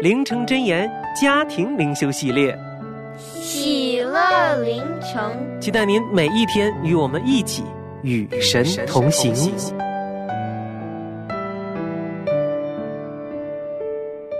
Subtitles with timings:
[0.00, 0.88] 灵城真言
[1.20, 2.56] 家庭灵修系列，
[3.18, 7.64] 喜乐灵城，期待您每一天与我们一起
[8.02, 9.34] 与神同行。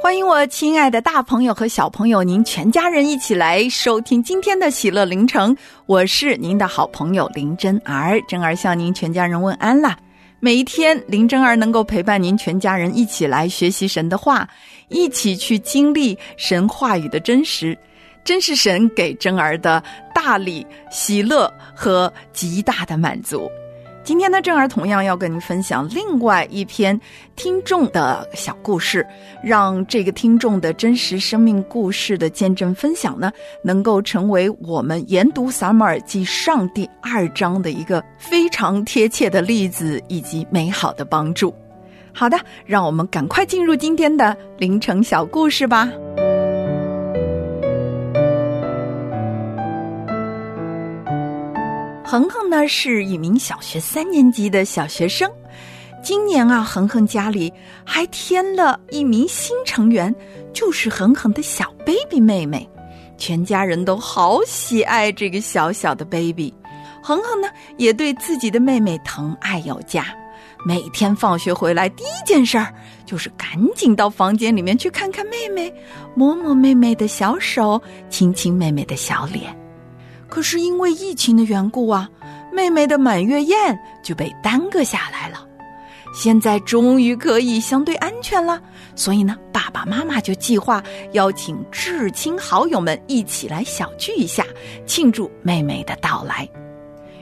[0.00, 5.56] 欢迎我亲爱的大朋友和小朋友，您全家人一起来收听今天的喜乐灵城。
[5.86, 9.98] 我是您的好朋友林真儿，真儿向您全家人问安啦。
[10.40, 14.48] 每一天，林真儿能够陪伴您全家人一起来学习神的话，
[14.88, 17.76] 一起去经历神话语的真实，
[18.22, 19.82] 真是神给真儿的
[20.14, 23.50] 大礼、喜乐和极大的满足。
[24.08, 26.98] 今天呢，正儿同样要跟您分享另外一篇
[27.36, 29.06] 听众的小故事，
[29.44, 33.30] 让这个听众的真实生命故事的见证分享呢，
[33.62, 41.54] 能够成为我们研读撒母耳记上第二章的一个非常贴切的例子以及美好的帮助。
[42.14, 45.86] 好的，让我们赶快进入今天的凌晨小故事吧。
[52.10, 55.30] 恒恒呢是一名小学三年级的小学生，
[56.02, 57.52] 今年啊，恒恒家里
[57.84, 60.14] 还添了一名新成员，
[60.54, 62.66] 就是恒恒的小 baby 妹妹，
[63.18, 66.50] 全家人都好喜爱这个小小的 baby。
[67.02, 70.06] 恒恒呢也对自己的妹妹疼爱有加，
[70.64, 72.72] 每天放学回来第一件事儿
[73.04, 75.70] 就是赶紧到房间里面去看看妹妹，
[76.14, 79.54] 摸摸妹妹的小手，亲亲妹妹的小脸。
[80.28, 82.08] 可是因为疫情的缘故啊，
[82.52, 85.44] 妹妹的满月宴就被耽搁下来了。
[86.14, 88.60] 现在终于可以相对安全了，
[88.96, 94.44] 所以呢，爸爸妈妈就计划邀请至亲好友们一起来小聚一下，
[94.86, 96.48] 庆祝妹妹的到来，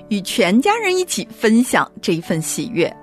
[0.09, 2.95] 与全家人一起分享这一份喜悦。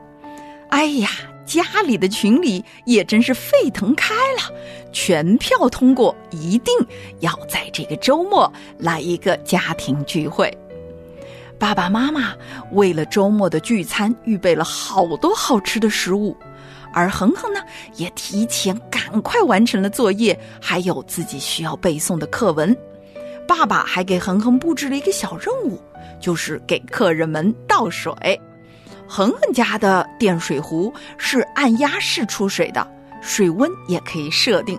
[0.70, 1.10] 哎呀！
[1.46, 4.56] 家里的群里也真是沸腾开了，
[4.92, 6.74] 全票通过，一定
[7.20, 10.56] 要在这个周末来一个家庭聚会。
[11.60, 12.34] 爸爸妈妈
[12.72, 16.36] 为了周末的聚餐，预备了好多好吃的食物，
[16.92, 17.62] 而恒恒呢，
[17.96, 22.76] 也提前赶快完成了作业，还有自己需要背诵的课文。
[23.48, 25.80] 爸爸还给恒恒布置了一个小任务，
[26.20, 28.12] 就是给客人们倒水。
[29.16, 32.88] 恒恒家的电水壶是按压式出水的，
[33.22, 34.76] 水温也可以设定，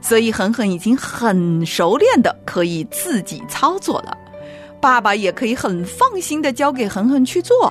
[0.00, 4.16] 所以恒恒已经很熟练的可以自己操作了。
[4.80, 7.70] 爸爸也可以很放心的交给恒恒去做。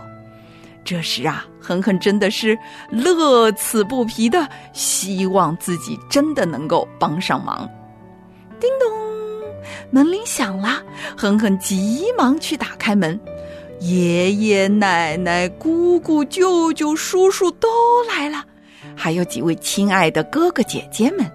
[0.86, 2.56] 这时啊，恒恒真的是
[2.92, 7.68] 乐此不疲的希望自己真的能够帮上忙。
[8.60, 8.88] 叮咚，
[9.90, 10.80] 门铃响了，
[11.18, 13.20] 恒恒急忙去打开门。
[13.80, 17.68] 爷爷奶奶、姑姑、舅舅、叔叔都
[18.10, 18.44] 来了，
[18.96, 21.30] 还有几位亲爱的哥哥姐姐们。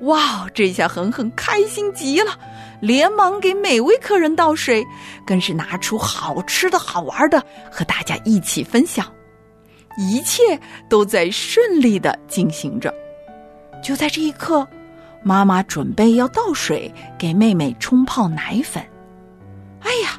[0.00, 2.38] 哇，这下恒恒开心极了，
[2.80, 4.84] 连忙给每位客人倒水，
[5.26, 9.06] 更是拿出好吃的好玩的和大家一起分享。
[9.96, 10.58] 一切
[10.88, 12.92] 都在顺利的进行着。
[13.82, 14.66] 就在这一刻，
[15.22, 18.82] 妈妈准备要倒水给妹妹冲泡奶粉。
[19.80, 20.18] 哎呀！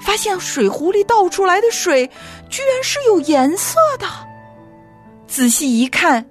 [0.00, 2.06] 发现水壶里倒出来的水，
[2.48, 4.06] 居然是有颜色的。
[5.26, 6.26] 仔细一看，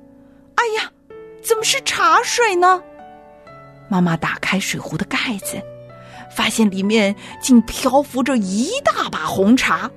[0.55, 0.91] 哎呀，
[1.41, 2.81] 怎么是茶水呢？
[3.89, 5.61] 妈妈打开水壶的盖子，
[6.35, 9.89] 发现里面竟漂浮着一大把红茶，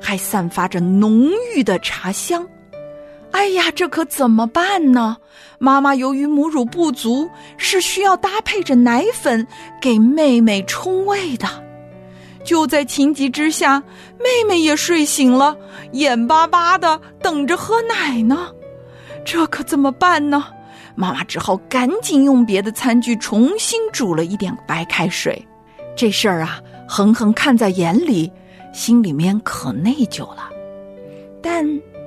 [0.00, 2.46] 还散发着浓郁的茶香。
[3.32, 5.16] 哎呀，这可怎么办呢？
[5.58, 9.46] 妈妈由于母乳不足，是需要搭配着奶粉
[9.80, 11.48] 给妹妹冲喂的。
[12.44, 13.78] 就在情急之下，
[14.18, 15.56] 妹妹也睡醒了，
[15.92, 18.48] 眼巴巴的等着喝奶呢。
[19.24, 20.46] 这可怎么办呢？
[20.94, 25.46] 妈妈只好赶紧用别的餐具重新煮了一点白开水。
[25.96, 28.30] 这事儿啊，恒恒看在眼里，
[28.72, 30.48] 心里面可内疚了。
[31.42, 31.64] 但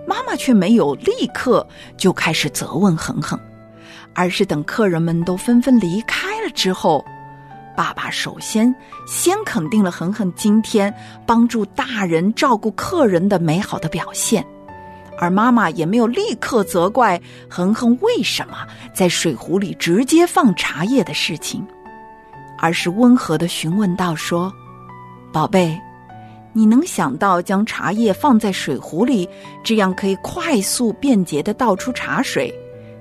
[0.07, 1.65] 妈妈却没有立刻
[1.97, 3.39] 就开始责问恒恒，
[4.13, 7.03] 而是等客人们都纷纷离开了之后，
[7.75, 8.73] 爸爸首先
[9.07, 10.93] 先肯定了恒恒今天
[11.25, 14.45] 帮助大人照顾客人的美好的表现。
[15.19, 18.57] 而妈妈也没有立刻责怪恒恒为什么
[18.93, 21.65] 在水壶里直接放茶叶的事情，
[22.57, 24.51] 而是温和的询问道：“说，
[25.31, 25.79] 宝贝，
[26.51, 29.29] 你能想到将茶叶放在水壶里，
[29.63, 32.53] 这样可以快速便捷的倒出茶水，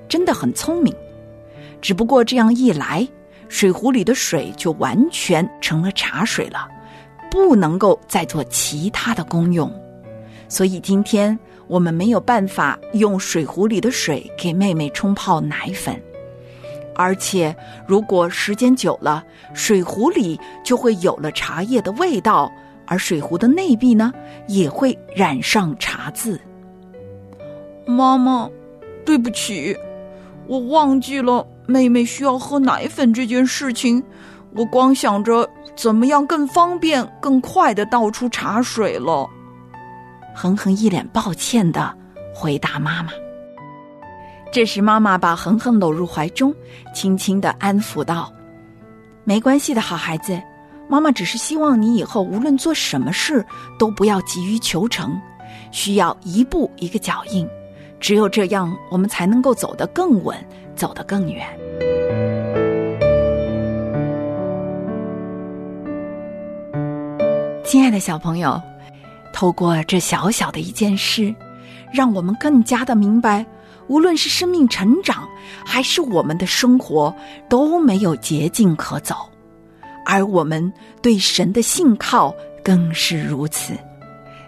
[0.07, 0.95] 真的很聪明。
[1.81, 3.05] 只不过这样一来，
[3.53, 6.67] 水壶里的水就完全成了茶水了，
[7.29, 9.71] 不能够再做其他的功用。
[10.49, 15.99] 所以今天。”我们没有办法用水壶里的水给妹妹冲泡奶粉，
[16.93, 17.55] 而且
[17.87, 19.23] 如果时间久了，
[19.53, 22.51] 水壶里就会有了茶叶的味道，
[22.85, 24.13] 而水壶的内壁呢
[24.45, 26.39] 也会染上茶渍。
[27.87, 28.49] 妈妈，
[29.05, 29.75] 对不起，
[30.47, 34.03] 我忘记了妹妹需要喝奶粉这件事情，
[34.55, 39.29] 我光想着怎么样更方便、更快的倒出茶水了。
[40.35, 41.95] 恒恒一脸抱歉的
[42.33, 43.11] 回答妈妈。
[44.51, 46.53] 这时，妈妈把恒恒搂入怀中，
[46.93, 48.31] 轻轻的安抚道
[49.23, 50.39] ：“没关系的，好孩子，
[50.87, 53.43] 妈妈只是希望你以后无论做什么事
[53.79, 55.19] 都不要急于求成，
[55.71, 57.47] 需要一步一个脚印，
[58.03, 60.37] 只有这样，我们才能够走得更稳，
[60.75, 61.47] 走得更远。”
[67.63, 68.61] 亲爱的小朋友。
[69.31, 71.33] 透过这小小的一件事，
[71.91, 73.43] 让我们更加的明白，
[73.87, 75.27] 无论是生命成长，
[75.65, 77.11] 还是我们的生活，
[77.49, 79.15] 都没有捷径可走，
[80.05, 80.71] 而我们
[81.01, 82.31] 对神的信靠
[82.63, 83.73] 更是如此。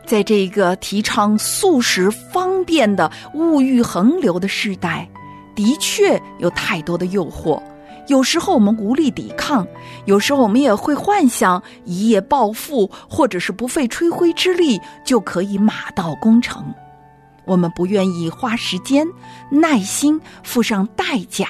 [0.06, 5.10] 在这个提倡速食方便的物欲横流的时代，
[5.56, 7.62] 的确有太多的诱惑。
[8.08, 9.68] 有时候我们无力抵抗，
[10.06, 16.64] 有时候我们也会幻想一夜暴富，或者是不费吹灰之力就可以马到功成。
[17.46, 19.08] 我们不愿意花时间、
[19.50, 21.48] 耐心、付上代价，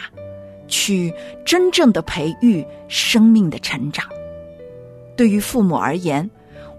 [0.70, 1.14] 去
[1.46, 4.06] 真正的培育生命的成长。
[5.18, 6.30] 对于父母而言，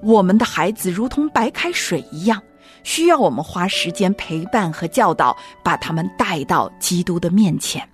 [0.02, 2.40] 我们的孩子如同白开水一样，
[2.82, 7.86] 需要我们花时间陪伴和教导，把他们带到基督的面前。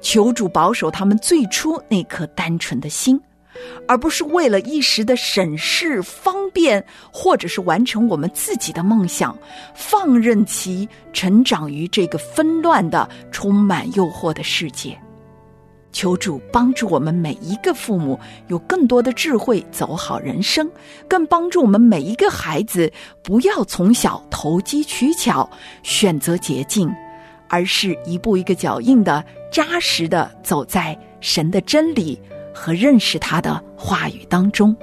[0.00, 3.20] 求主保守他们最初那颗单纯的心，
[3.88, 9.36] 而不是为了一时的省事方便，或者是完成我们自己的梦想，
[9.74, 14.96] 放任其成长于这个纷乱的、充满诱惑的世界。
[15.96, 20.66] 求主帮助我们每一个父母有更多的智慧，走好人生；
[21.08, 25.48] 更帮助我们每一个孩子不要从小投机取巧，
[25.82, 26.94] 选择捷径。
[27.48, 32.20] 而是一步一个脚印的扎实的走在神的真理
[32.52, 34.76] 和认识他的话语当中。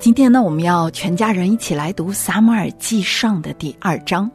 [0.00, 4.28] 今天呢，我们要全家人一起来读《撒母耳记上》的第二章。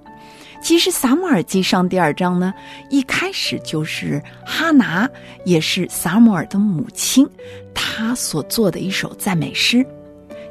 [0.64, 2.54] 其实，《撒母耳记上》第二章呢，
[2.90, 5.10] 一开始就是哈拿，
[5.44, 7.30] 也是撒母耳的母亲，
[7.74, 9.86] 她所做的一首赞美诗。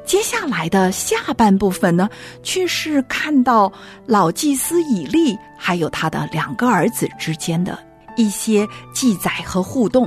[0.04, 2.10] 接下来的下半部分呢，
[2.42, 3.72] 却是看到
[4.04, 7.78] 老祭司以利还有他的两个儿子之间的
[8.14, 10.06] 一些记载和互动。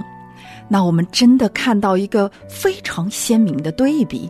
[0.68, 4.30] 那我们真的看到一个非常鲜明的对比，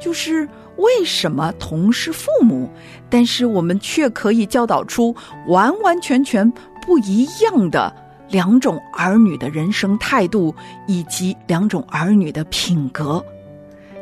[0.00, 0.48] 就是
[0.82, 2.68] 为什么同是父母，
[3.08, 5.14] 但是我们却可以教导出
[5.46, 6.50] 完完全全
[6.84, 7.94] 不一样的
[8.28, 10.54] 两种儿女的人生态度，
[10.86, 13.24] 以及两种儿女的品格。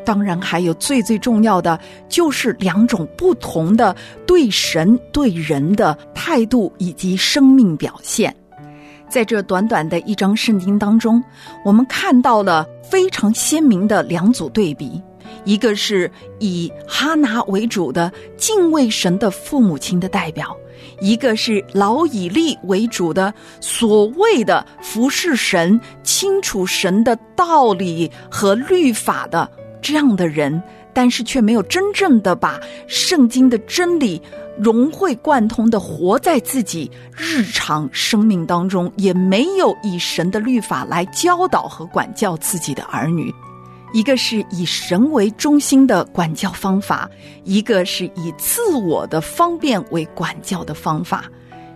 [0.02, 3.94] 当然，还有最最重要的，就是两种不同的
[4.26, 8.34] 对神对人的态度以及生命表现。
[9.08, 11.22] 在这短短的一章圣经当中，
[11.64, 15.00] 我们看到了非常鲜明的两组对比：
[15.44, 20.46] 一个是以哈拿为主的敬畏神的父母亲的代表；
[21.00, 29.50] 一个是老以利为主的所谓的服侍神、清楚神的道理和律法的。
[29.82, 34.20] 这样的人，但是却没有真正的把圣经的真理
[34.58, 43.32] 融会贯通的活在自己日常生命当中，也没有以神的律法来教导和管教自己的儿女。
[43.92, 47.08] 一个是以神为中心的管教方法，
[47.44, 51.24] 一个是以自我的方便为管教的方法。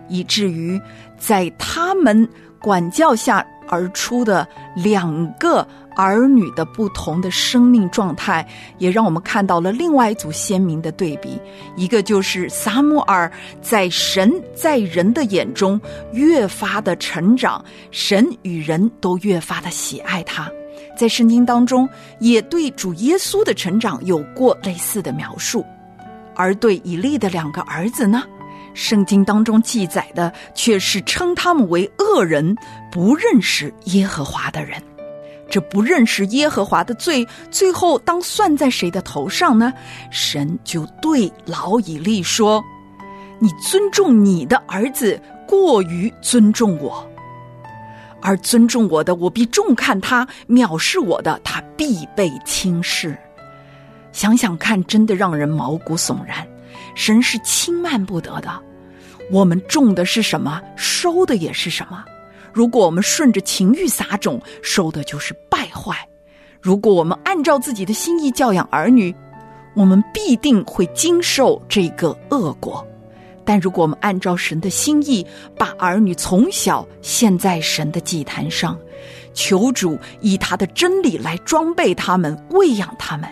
[0.07, 0.79] 以至于
[1.17, 2.29] 在他们
[2.59, 11.41] 管教下而出的两个儿女的不同的生命状态，也让我们看到了另外一组鲜明的对比。
[11.75, 13.31] 一个就是撒母耳
[13.63, 15.81] 在神在人的眼中
[16.13, 20.47] 越发的成长，神与人都越发的喜爱他。
[20.95, 21.87] 在圣经当中，
[22.19, 25.65] 也对主耶稣的成长有过类似的描述。
[26.35, 28.23] 而对以利的两个儿子呢，
[28.73, 32.55] 圣经当中记载的却是称他们为恶人，
[32.91, 34.81] 不认识耶和华的人。
[35.49, 39.71] 这不认识耶和华的罪，最后当算在谁的头上呢？
[40.09, 42.61] 神就对老以利说
[43.39, 47.07] ：“你尊重你的儿子，过于尊重我。
[48.25, 53.15] 而尊重我的，我必重看他；藐视我的，他必被轻视。”
[54.11, 56.45] 想想看，真的让人毛骨悚然。
[56.95, 58.49] 神是轻慢不得的，
[59.31, 62.03] 我们种的是什么，收的也是什么。
[62.51, 65.93] 如果我们顺着情欲撒种，收的就是败坏；
[66.61, 69.13] 如果我们按照自己的心意教养儿女，
[69.75, 72.85] 我们必定会经受这个恶果。
[73.45, 75.25] 但如果我们按照神的心意，
[75.57, 78.77] 把儿女从小献在神的祭坛上，
[79.33, 83.29] 求主以他的真理来装备他们，喂养他们。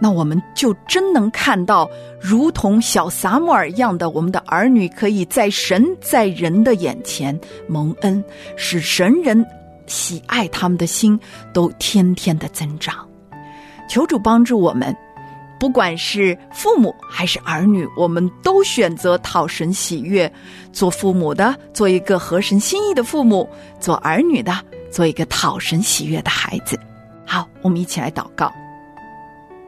[0.00, 8.22] 那我们就真能看到，如同小撒母耳一样的，我们的儿女可以在神在人的眼前蒙恩，
[8.54, 9.44] 使神人
[9.88, 11.18] 喜爱他们的心
[11.52, 13.04] 都天天的增长。
[13.88, 14.96] 求主帮助我们，
[15.58, 20.30] 不管是父母还是儿女，我们都选择讨神喜悦。
[20.72, 23.48] 做父母的，做一个合神心意的父母；
[23.80, 24.56] 做儿女的，
[24.92, 26.78] 做一个讨神喜悦的孩子。
[27.26, 28.52] 好，我们一起来祷告。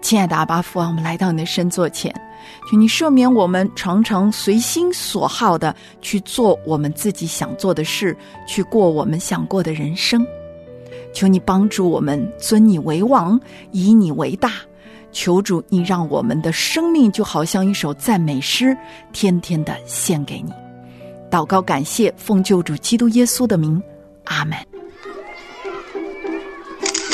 [0.00, 2.14] 亲爱的阿巴父啊，我们来到你的身座前，
[2.70, 8.16] 求你赦免我们常常随心所好的去做我们自己想做的事，
[8.47, 10.25] 去过我们想过的人生。
[11.12, 13.38] 求你帮助我们尊你为王，
[13.73, 14.52] 以你为大。
[15.12, 18.76] 求主，你让我们的生命就好像一首赞美诗，
[19.12, 20.52] 天天的献给你。
[21.30, 23.80] 祷告，感谢，奉救主基督耶稣的名，
[24.24, 24.56] 阿门。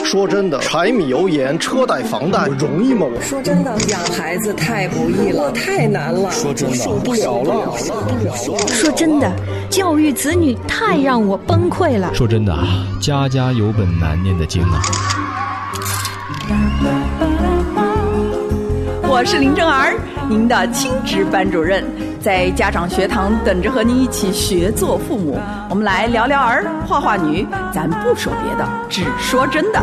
[0.04, 3.04] 说真的，柴米油盐、车贷、房贷容易吗？
[3.12, 6.30] 我说真的，养孩子太不易了，太难了。
[6.30, 8.68] 说真的，受不了了，受不了了。
[8.68, 9.30] 说真的，
[9.68, 12.14] 教育子女太让我崩溃了。
[12.14, 12.56] 说真的，
[13.00, 14.80] 家家有本难念的经啊。
[19.18, 21.82] 我是林正儿，您的亲职班主任，
[22.20, 25.38] 在家长学堂等着和您一起学做父母。
[25.70, 29.82] 我们来聊聊儿，画画女，咱不说别的，只说真的。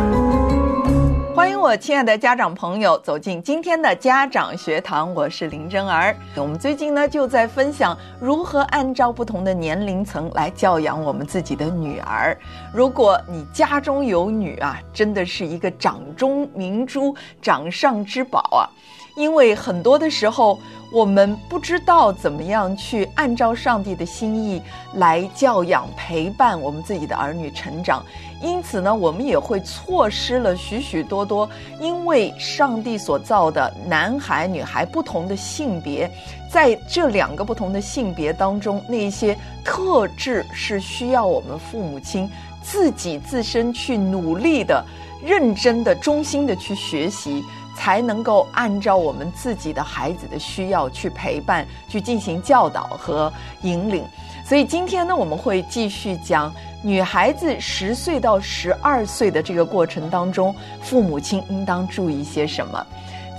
[1.34, 6.16] 欢迎我亲爱的家长朋友走进今天的家长学堂，我是林真儿。
[6.36, 12.38] 我们最近呢就在分享如何按照不同的年龄层来教养我们自己的女儿。
[12.72, 18.70] 如果你家中有女啊，真的是一个掌中明珠、掌上之宝啊。
[19.16, 20.60] 因为很多的时候，
[20.92, 24.62] 我们不知道怎么样去按照上帝的心意
[24.96, 28.04] 来教养、陪伴我们自己的儿女成长，
[28.42, 31.48] 因此呢，我们也会错失了许许多多
[31.80, 36.10] 因为上帝所造的男孩、女孩不同的性别，
[36.50, 42.28] 在这两个不同的性别当中，那些特质是需要我们父母亲
[42.64, 44.84] 自己自身去努力的、
[45.24, 47.44] 认真的、衷心的去学习。
[47.76, 54.04] 才能够按照我们自己的孩子的需要去陪伴、去进行教导和引领。
[54.46, 62.86] 所以今天呢，我们会继续讲女孩子十岁到十二岁的这个过程当中，父母亲应当注意些什么。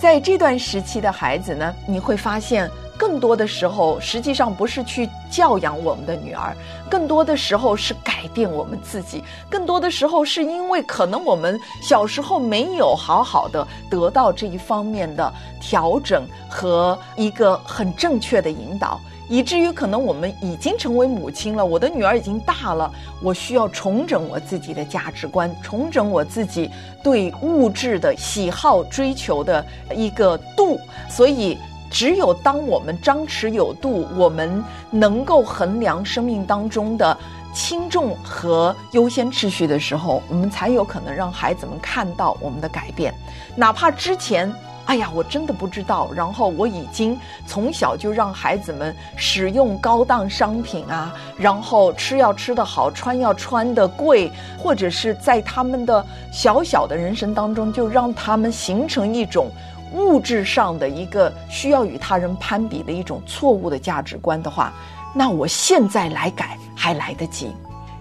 [0.01, 2.71] 在这段时期的孩子呢，你会发现。
[2.97, 6.57] 更多的时候，实际上不是去教养我们的女儿，
[6.89, 9.23] 更多的时候是改变我们自己。
[9.51, 26.71] 更多的时候是因为可能我们小时候没有好好的得到这一方面的调整和一个很正确的引导，以至于可能我们已经成为母亲了，我的女儿已经大了，我需要重整我自己的价值观，重整我自己
[27.03, 30.79] 对物质的喜好追求的一个度，
[31.11, 31.59] 所以。
[31.95, 37.17] 只有当我们张弛有度，我们能够衡量生命当中的
[37.55, 43.15] 轻重和优先秩序的时候，我们才有可能让孩子们看到我们的改变。
[43.55, 44.53] 哪怕之前，
[44.87, 59.49] 哎呀，我真的不知道，然后我已经从小就让孩子们使用高档商品啊，然后吃要吃的好，穿要穿的贵，或者是在他们的小小的人生当中，就让他们形成一种。
[59.95, 64.73] 物质上的一个需要与他人攀比的一种错误的价值观的话，
[65.15, 67.51] 那我现在来改还来得及，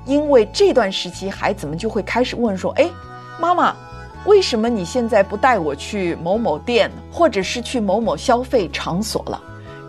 [0.05, 2.89] 因为这段时期孩子们就会开始问说：“哎，
[3.39, 3.75] 妈妈，
[4.25, 9.41] 为什么你现在不带我去某某店，或者是去某某消费场所了？”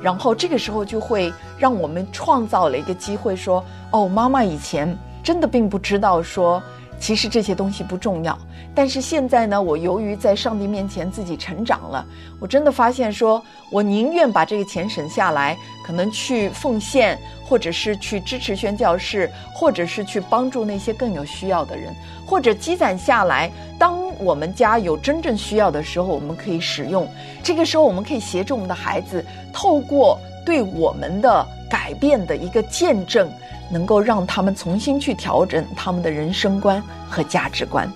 [0.02, 6.62] 然后这个时候就会让我们创造了一个机会，说：“哦，妈妈以前真的并不知道说。”
[7.00, 8.38] 其实这些东西不重要，
[8.74, 12.06] 但是现在呢，我由于在上帝面前自己成长了，
[12.40, 21.94] 我真的发现说，我宁愿把这个钱省下来，可能去奉献，或者是去支持宣教士，或者是去帮助那些更有需要的人，
[22.26, 27.06] 或者积攒下来，当我们家有真正需要的时候，我们可以使用。
[27.42, 29.22] 这个时候，我们可以协助我们的孩子，
[29.52, 33.30] 透过对我们的改变的一个见证。
[33.70, 37.90] 能够让他们重新去调整他们的人生观和价值观，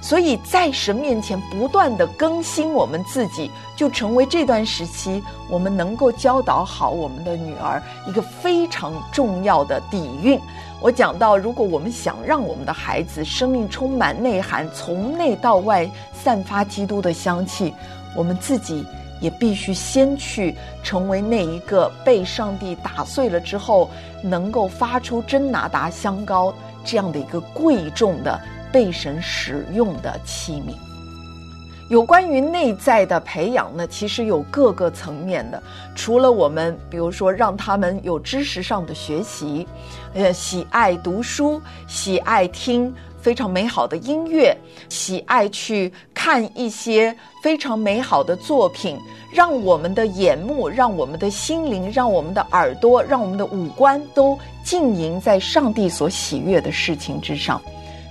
[0.00, 10.38] 所以在神面前不断的更新我们自己，就成为这段时期我们能够教导好我们的女儿一个非常重要的底蕴。
[10.80, 17.74] 我讲到，如果我们想让我们的孩子生命充满内涵，从内到外散发基督的香气，
[18.14, 18.86] 我们自己。
[19.20, 23.90] 也必须先去成为那一个被上帝打碎了之后，
[24.22, 28.40] 能够发出真拿达香膏这样的一个贵重的
[28.72, 30.87] 被神使用的器皿。
[31.88, 35.62] 有关于内在的培养呢，其实有各个层面的。
[35.94, 39.66] 除了我们，比如说让他们有知识上的学习，
[40.14, 42.94] 呃，喜爱读书，喜爱听。
[43.20, 44.56] 非常美好的音乐，
[44.88, 48.96] 喜爱去看一些非常美好的作品，
[49.34, 57.60] 让我们的眼目、让我们的心灵、让我们的耳朵、让我们的五官都浸淫在上帝所喜悦的事情之上，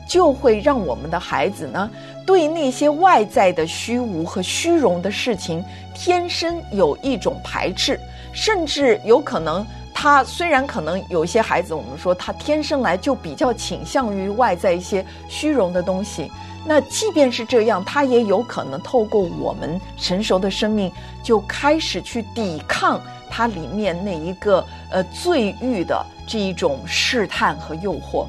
[0.07, 1.89] 就会让我们的孩子呢，
[2.25, 7.99] 对那些外在的虚无和虚荣的事情，天生有一种排斥，
[8.31, 9.65] 甚至有可能。
[9.99, 16.31] 他虽然可能有些孩子，我们说他天生来就比较倾向于外在一些虚荣的东西，
[16.63, 20.91] 那即便是这样，他也有可能透过我们成熟的生命，
[21.23, 28.27] 就开始去抵抗他里面那一个呃罪欲的这一种试探和诱惑，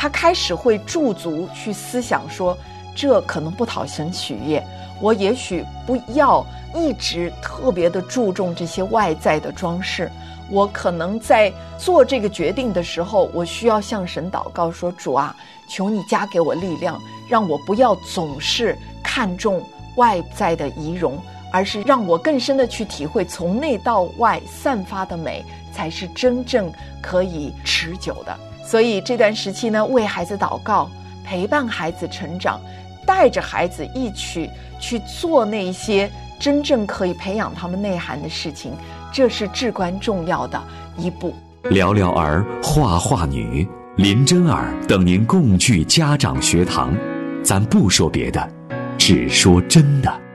[0.00, 2.56] 他开始会驻足去思想说，
[2.96, 4.66] 这可能不讨神喜悦，
[4.98, 6.42] 我也许不要
[6.74, 10.10] 一直特别的注重这些外在的装饰。
[10.48, 15.36] 我可能在做这个决定的时候，我需要向神祷告说：“主啊，
[15.68, 19.62] 求你加给我力量，让我不要总是看重
[19.96, 21.18] 外在的仪容，
[21.52, 30.88] 而是让我更深的去体会从内到外散发的美，才是真正可以持久的。”所以这段时期呢，为孩子祷告，
[31.24, 32.60] 陪伴孩子成长，
[33.06, 38.72] 带着孩子一起去做那些真正可以培养他们内涵的事情。
[39.12, 40.62] 这是至关重要的
[40.96, 41.34] 一步。
[41.64, 46.94] 聊聊儿画画女林真儿等您共聚家长学堂，
[47.42, 48.48] 咱不说别的，
[48.96, 50.29] 只说真的。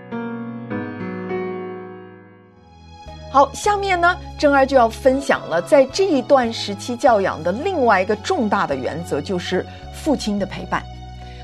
[3.35, 10.81] 好，下面呢，真儿就要分享了，在这一段时期教养的另外一个重大的原则，就是父亲的陪伴。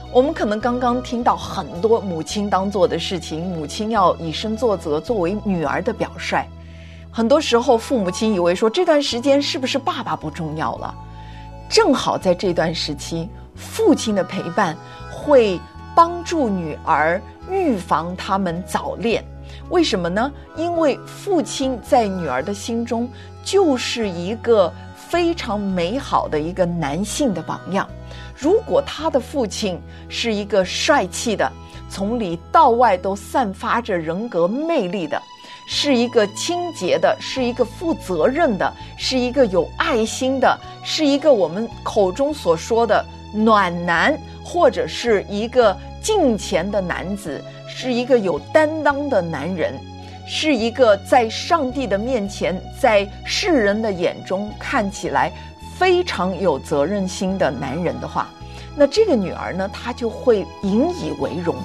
[0.10, 6.42] 我们可能刚刚听到很多母亲当做的事情，母亲要以身作则，作为女儿的表率。
[7.12, 10.96] 很多时候，父母亲以为说这段时间是不是爸爸不重要了？
[11.68, 14.78] 正好在这段时期，父亲的陪伴
[15.12, 15.60] 会
[15.94, 19.22] 帮助女儿预防他们早恋。
[19.70, 20.32] 为什么呢？
[20.56, 23.08] 因为父亲在女儿的心中
[23.44, 27.88] 就是一个非常美好的一个男性的榜样。
[28.36, 31.50] 如果他的父亲是一个帅气的，
[31.90, 35.22] 从里到外都散发着人格魅力的。
[35.68, 47.42] 是一个清洁的，是一个负责任的，是一个有爱心的，是一个我们口中所说的暖男，或者是一个敬虔的男子，
[47.76, 49.74] 是一个有担当的男人，
[50.28, 55.32] 是一个在上帝的面前，在世人的眼中看起来
[55.78, 58.30] 非常有责任心的男人的话，
[58.76, 61.56] 那这个女儿呢，她就会引以为荣，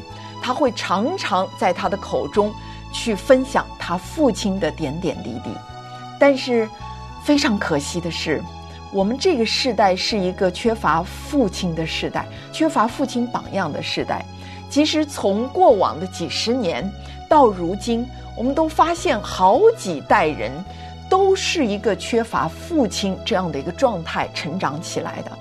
[0.42, 2.53] 她会常常在她的口中。
[2.92, 5.51] 去分享他父亲的点点滴滴，
[6.19, 6.66] 但是
[7.23, 8.42] 非常可惜的是，
[8.90, 14.25] 我们这个时代是一个缺乏父亲的时代，缺乏父亲榜样的时代。
[14.76, 16.86] 其实从过往的几十年
[17.30, 20.52] 到如今，我们都发现好几代人
[21.08, 25.32] 都是一个缺乏父亲这样的一个状态成长起来的。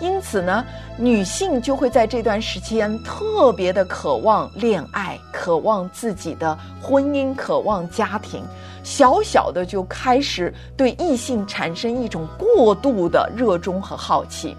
[0.00, 0.62] 因此呢，
[0.98, 8.44] 女性就会在这段时间特别的渴望恋爱，渴望自己的婚姻，渴望家庭，
[8.82, 14.54] 小小的就开始对异性产生一种过度的热衷和好奇。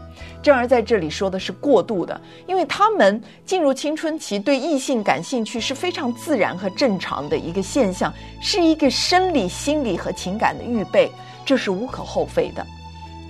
[0.46, 11.12] 正儿在这里说的是过度的，因为他们进入青春期，对异性感兴趣是非常自然和正常的一个现象，是一个生理、心理和情感的预备，
[11.44, 12.64] 这是无可厚非的。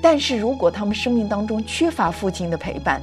[0.02, 3.02] 但是如果他们生命当中缺乏父亲的陪伴，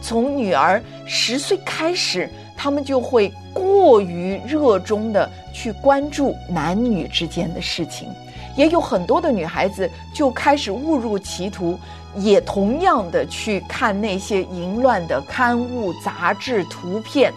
[0.00, 8.08] 从女儿十岁开始，他们就会过于热衷的去关注男女之间的事情，
[8.56, 11.78] 也有很多的女孩子就开始误入歧途，
[12.16, 17.32] 也同样的去看那些淫乱的刊物、杂志、图片，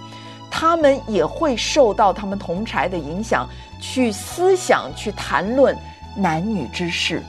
[0.51, 3.47] 他们也会受到他们同柴的影响，
[3.79, 5.77] 去思想、去谈论
[6.15, 7.21] 男女之事。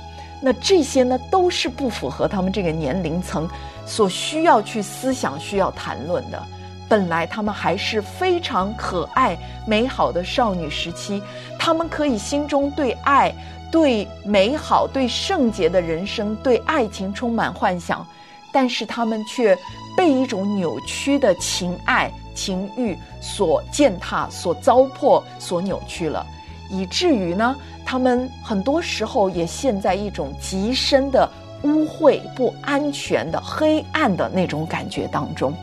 [0.42, 3.48] 那这些呢，都是不符合他们这个年龄层
[3.86, 6.42] 所需要去思想、需要谈论的。
[6.88, 11.20] 本来他们还是非常可爱、美好的少女时期，
[11.58, 13.34] 他们可以心中对爱、
[13.70, 18.06] 对美好、对圣洁的人生、对爱情充满幻想，
[18.52, 19.56] 但是他们却
[19.96, 26.24] 被一种扭曲的情爱、情欲所践踏、所糟粕、所扭曲了。
[26.70, 31.28] 以至于呢，他们很多时候也陷在一种极深的
[31.62, 35.54] 污秽、不安全的黑暗的那种感觉当中。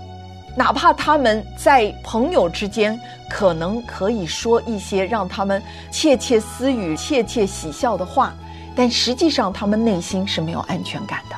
[0.56, 5.62] 哪怕他们在朋友之间可能可以说一些让他们
[5.92, 8.34] 窃窃私语、窃窃喜笑的话，
[8.76, 11.36] 但实际上他们内心是没有安全感的。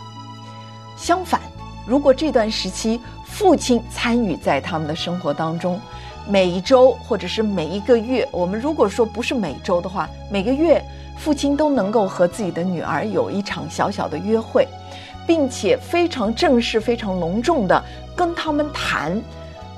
[0.97, 1.39] 相反，
[1.85, 5.79] 如果这段时期父亲参与在他们的生活当中，
[6.27, 10.83] 每一周或者是每一个月，我们如果说不是每周的话，每个月
[11.17, 14.67] 父亲都能够和自己的女儿有一场小小的约会，
[15.25, 17.81] 并且非常正式、非常隆重的
[18.15, 19.21] 跟他们谈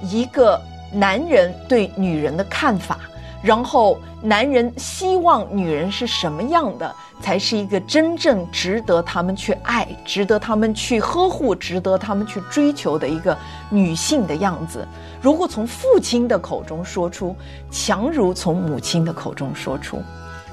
[0.01, 2.99] 一个男人对女人的看法，
[3.41, 6.93] 然后男人希望女人是什么样的。
[7.19, 13.35] 才是一个真正值得他们去爱、值得他们去呵护、值得他们去追求的一个
[13.71, 14.87] 女性的样子。
[15.19, 17.35] 如果从父亲的口中说出，
[17.71, 19.99] 强如从母亲的口中说出。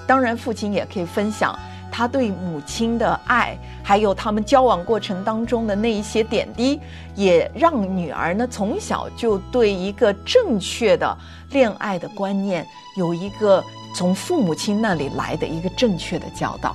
[0.07, 1.55] 当然，父亲也可以分享
[1.97, 6.81] 他对母亲的爱，还有他们交往过程当中的那一些点滴，
[7.15, 11.17] 也让女儿呢从小就对一个正确的
[11.51, 13.63] 恋爱的观念有一个。
[13.97, 16.75] 从父母亲那里来的一个正确的教导，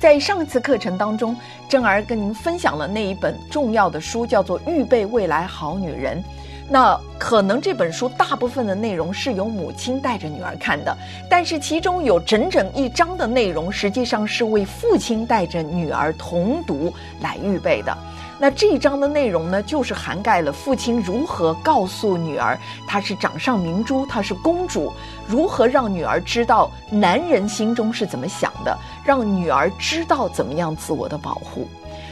[0.00, 1.36] 在上次课程当中，
[1.68, 6.24] 珍儿跟您分享了那一本重要的书，叫做《预备未来好女人》。
[6.70, 10.94] 那可能这本书大部分的内容是由母亲带着女儿看的，
[11.28, 17.96] 但是其中有整整一章的内容，实际上是为父亲带着女儿同读来预备的。
[18.40, 24.92] 那这一章的内容呢，就是涵盖了父亲如何告诉女儿她是掌上明珠，她是公主，
[25.26, 31.66] 如何让女儿知道男人心中是怎么想的，让女儿知道怎么样自我的保护。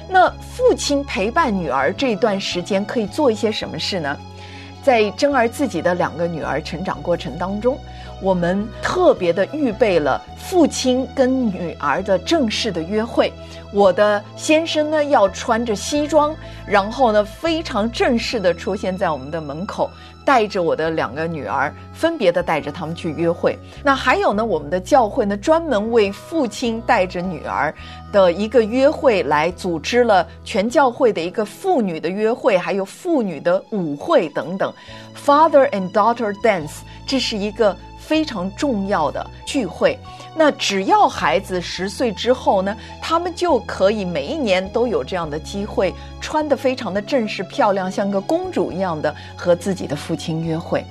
[0.08, 4.18] 那父亲陪伴女儿这段时间可以做一些什么事呢？
[4.86, 7.76] 在珍儿自己的两个女儿成长过程当中。
[8.22, 13.32] 我们特别的预备了父亲跟女儿的正式的约会。
[13.72, 16.34] 我的先生呢要穿着西装，
[16.66, 19.90] 然后呢非常正式的出现在我们的门口，
[20.24, 23.58] 带着我的两个女儿，分别的带着他们去约会。
[23.82, 27.74] 那还有呢，我们的教会呢专门为父亲带着女儿
[28.12, 34.72] 的一个约会来组织了全教会的一个妇女的约会，还有妇女的舞会等等。
[35.14, 37.76] Father and daughter dance，这是一个。
[38.06, 39.98] 非常重要的聚会，
[40.32, 50.84] 那只要孩子十岁之后呢，他们就可以每一年都有这样的机会，穿得非常的正式漂亮，像个公主一样的和自己的父亲约会。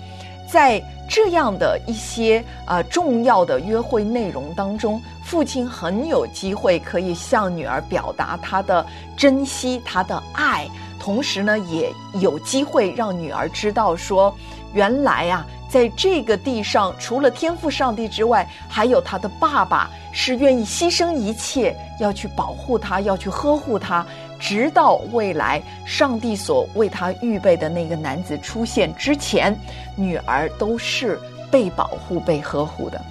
[0.52, 10.68] 在这样的一些啊重要的约会内容当中，父亲很有机会可以向女儿表达他的珍惜、他的爱，
[11.00, 14.36] 同时呢，也有机会让女儿知道说，
[14.74, 15.48] 原来啊。
[15.76, 24.06] 在这个地上，除了天赋上帝之外，还有他的爸爸是愿意牺牲一切，要去保护他，要去呵护他，
[24.40, 29.54] 直到未来上帝所为他预备的那个男子出现之前，
[29.98, 31.20] 女儿都是
[31.52, 33.02] 被保护、被呵护的。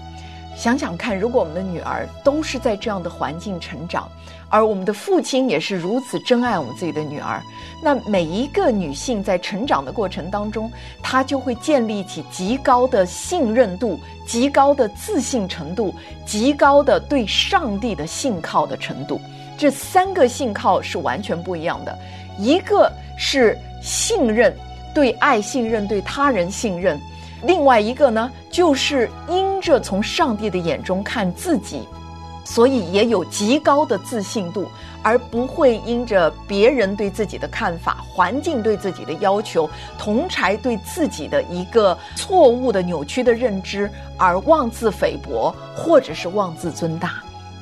[0.56, 4.10] 想想看，如果我们的女儿都是在这样的环境成长，
[4.54, 7.42] 而我们的父亲也是如此珍爱我们自己的女儿，
[7.82, 10.70] 那每一个女性在成长的过程当中，
[11.02, 15.92] 她就会建立起极高的信任度、极高的自信程度、
[16.24, 19.20] 极高的对上帝的信靠的程度。
[19.58, 21.98] 这三个信靠是完全不一样的。
[22.38, 22.88] 一个
[23.18, 24.54] 是信任，
[24.94, 26.96] 对爱信任，对他人信任；
[27.42, 31.82] 另外一个呢，就是因着从上帝的眼中看自己，
[32.44, 34.68] 所以也有极高的自信度，
[35.02, 47.14] 而不会因着别人对自己的看法、环境对自己的要求、同才对自己的一个错误的扭曲的认知而妄自菲薄，或者是妄自尊大。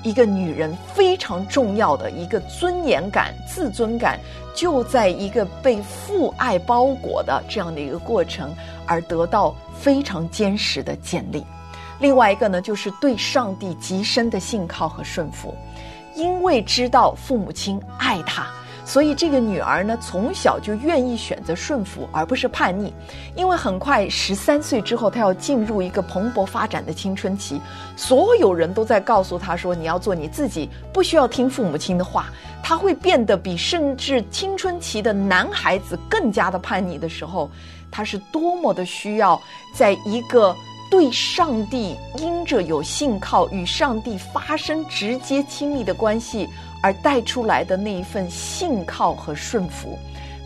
[0.03, 4.18] 一个女人非常重要的一个尊严感、自尊感，
[4.53, 8.53] 就在一个被父爱包裹的这样的一个过程
[8.85, 11.47] 而得到非常坚实的建立。
[12.03, 15.55] 另外一个呢，就是对上帝极深的信靠和顺服，
[16.17, 18.45] 因为知道父母亲爱他。
[18.85, 22.93] 所以这个女儿呢，从小就愿意选择顺服，而不是叛逆。
[23.37, 27.61] 因为很快十三岁之后，她要进入一个蓬勃发展的青春期，
[27.97, 32.27] 所有人都在告诉她说：“你要做你自己，不需要听父母亲的话。”
[32.65, 37.49] 她会变得比甚至青春期的男孩子更加的叛逆的时候，
[37.93, 39.41] 她是多么的需要
[39.73, 40.55] 在一个
[40.92, 46.46] 对上帝因着有信靠，与上帝发生直接亲密的关系。
[46.83, 49.96] 而带出来的那一份信靠和顺服，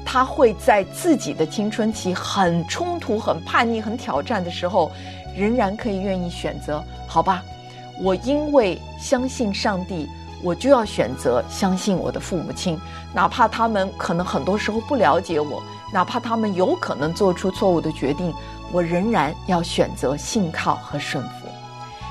[0.04, 4.92] 他会在自己的青春期很冲突、很叛逆、很挑战的时候，
[5.34, 6.84] 仍然可以愿意选择。
[7.08, 7.42] 好吧，
[8.00, 10.06] 我因为相信上帝，
[10.42, 12.78] 我就要选择相信我的父母亲，
[13.14, 18.30] 哪怕他们可能很多时候不了解我，哪怕他们有可能做出错误的决定，
[18.72, 21.46] 我仍然要选择信靠和顺服。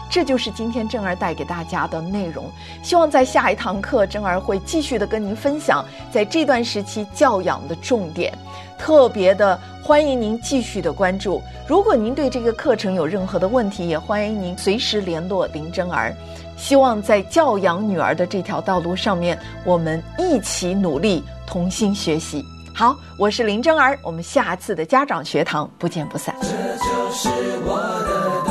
[0.07, 2.49] 这就是今天正儿带给大家的内容。
[2.83, 8.31] 希望在下一堂课，正儿会继续的跟您分享在这段时期教养的重点。
[8.77, 11.41] 特别的欢迎您继续的关注。
[11.67, 16.15] 如果您对这个课程有任何的问题，也欢迎您随时联络林真儿。
[16.55, 22.45] 希望在教养女儿的这条道路上面，我们一起努力，同心学习。
[22.77, 26.35] 好，我是林真儿，我们下次的家长学堂不见不散。
[26.41, 27.29] 这就是
[27.63, 28.44] 我的